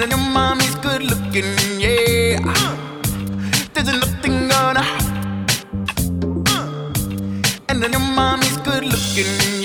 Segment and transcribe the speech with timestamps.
[0.00, 2.38] And your mommy's good looking, yeah.
[3.74, 4.84] There's nothing gonna.
[7.68, 9.57] And that your mommy's good looking.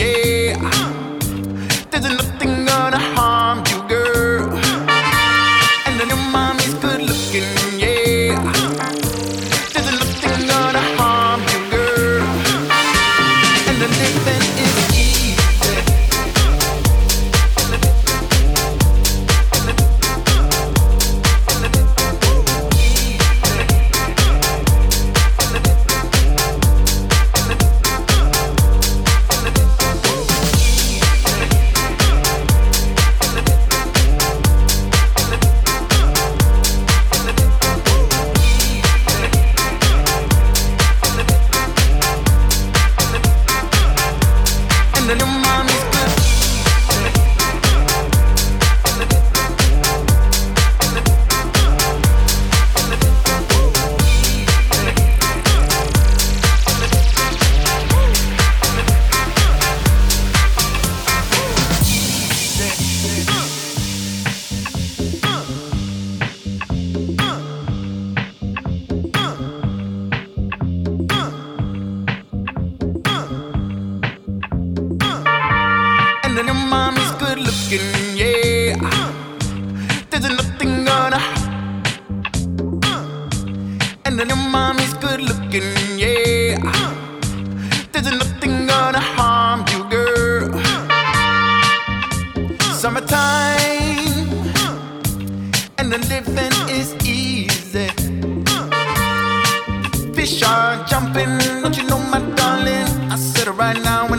[103.63, 104.12] right now.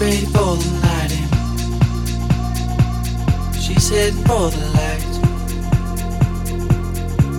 [0.00, 1.28] ready for the lighting?
[3.58, 5.04] She's heading for the light.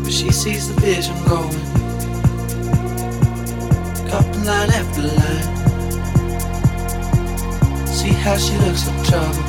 [0.03, 1.55] But she sees the vision going.
[4.11, 5.55] Up line after line.
[7.87, 9.43] See how she looks in trouble.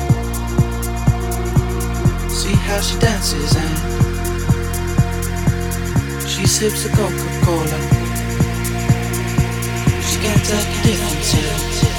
[2.29, 3.77] See how she dances and
[6.27, 7.79] she sips a Coca-Cola.
[10.03, 11.98] She can't tell the difference.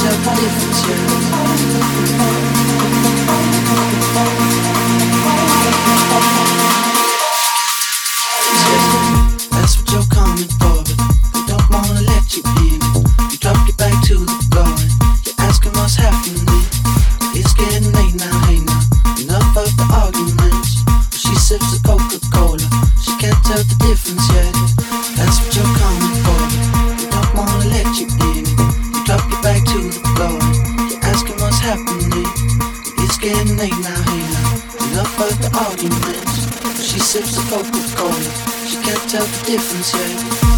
[0.00, 0.16] That's
[9.76, 10.69] what you're coming for,
[37.10, 38.22] sips of focus with cold.
[38.68, 40.49] She can't tell the difference yet.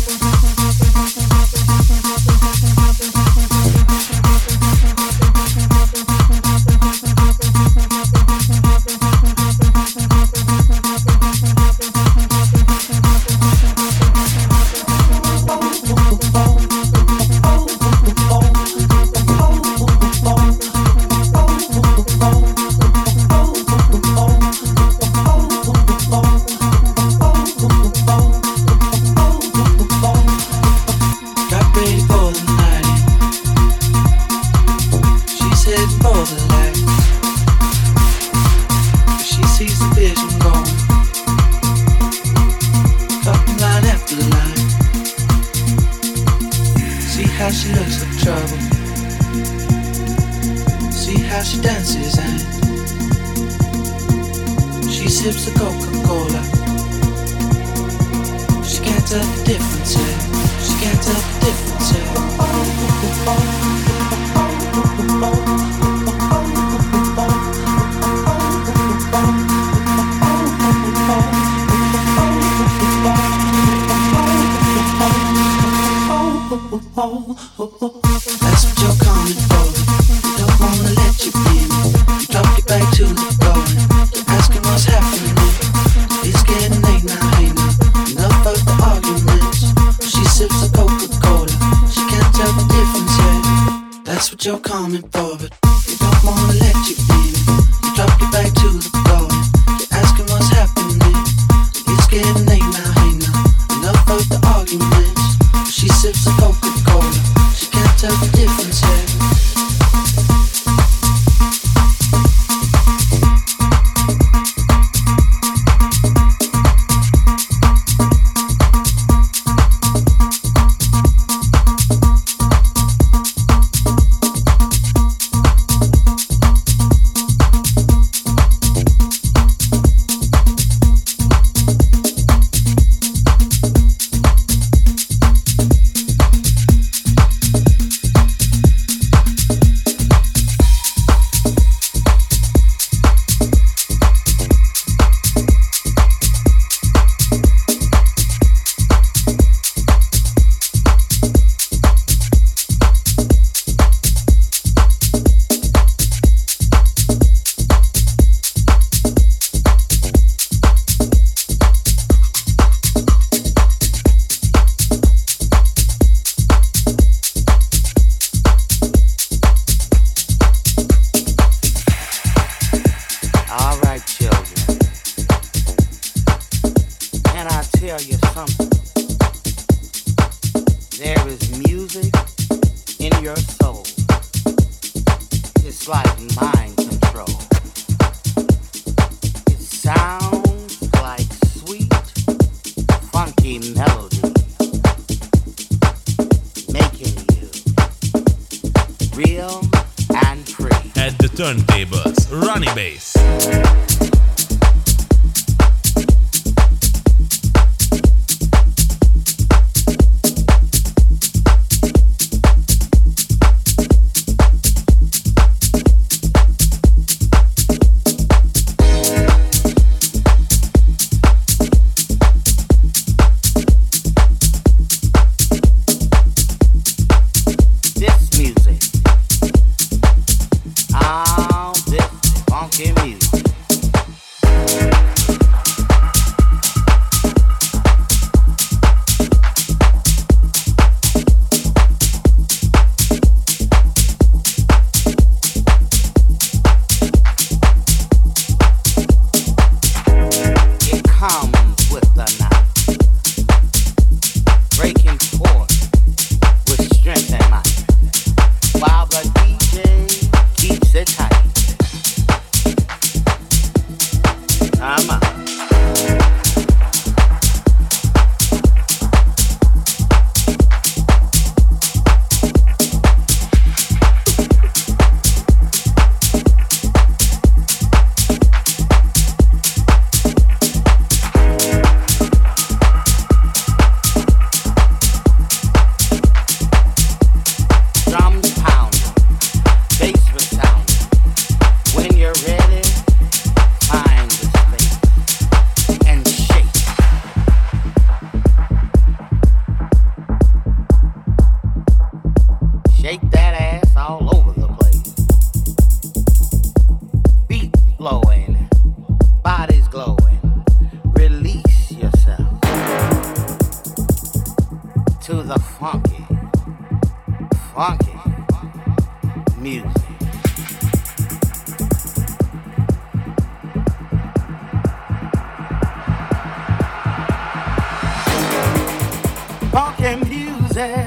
[330.03, 331.07] Funky music,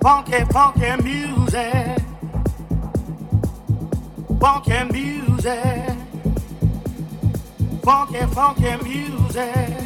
[0.00, 1.98] funky, funky music,
[4.40, 5.96] funky music,
[7.82, 9.78] funky, funky music,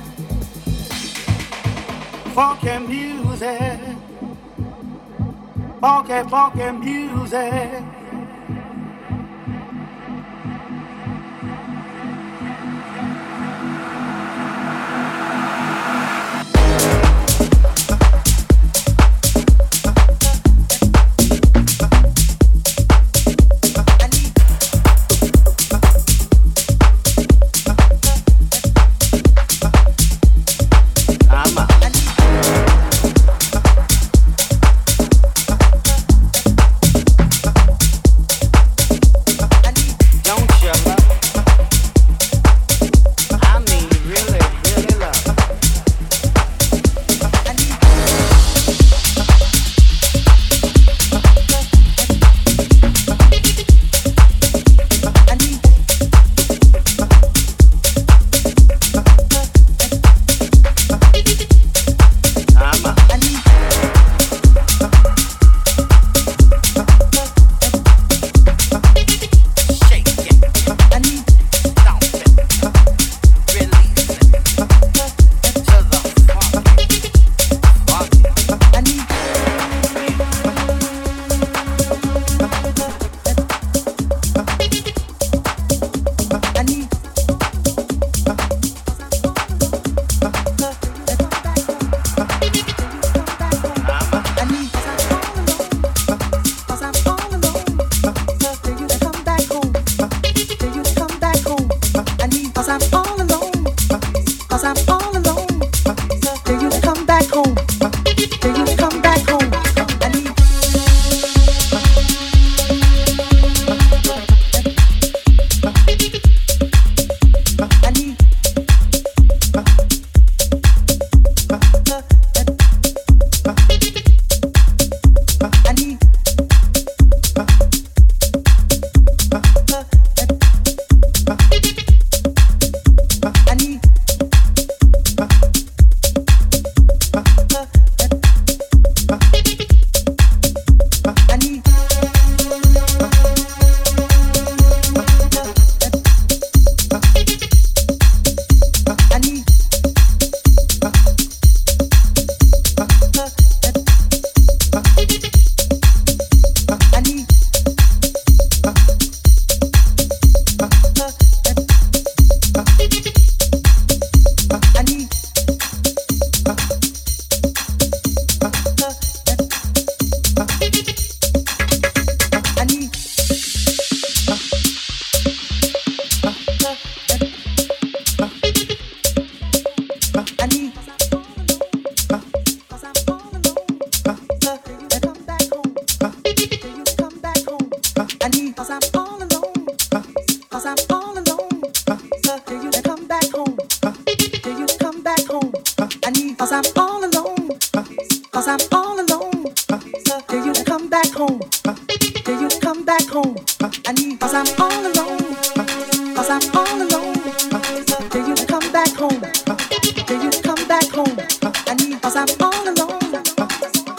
[2.35, 3.81] funky music,
[5.81, 8.02] funky, funky music.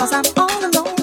[0.03, 1.03] cause I'm all alone.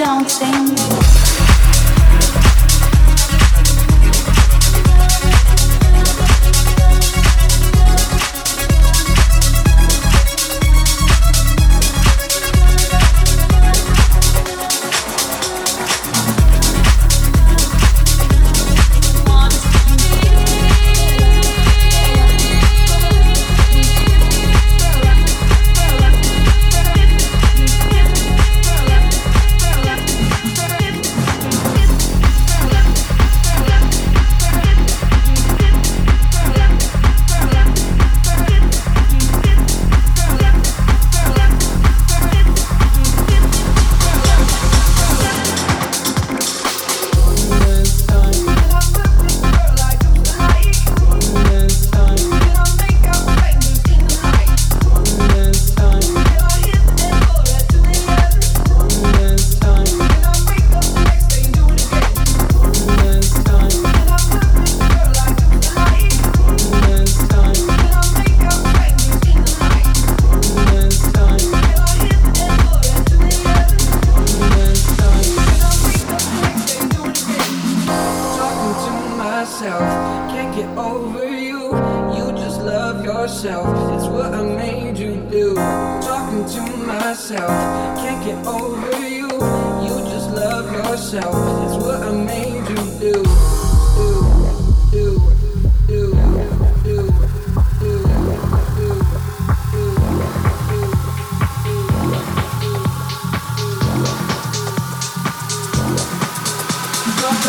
[0.00, 1.09] don't change.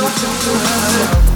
[0.02, 1.31] talking to her.